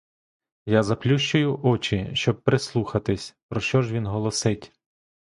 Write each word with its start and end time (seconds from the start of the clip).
Я 0.65 0.83
заплющую 0.83 1.59
очі, 1.63 2.09
щоб 2.13 2.41
прислухатись, 2.43 3.35
про 3.49 3.61
що 3.61 3.81
ж 3.81 3.93
він 3.93 4.05
голосить. 4.07 4.73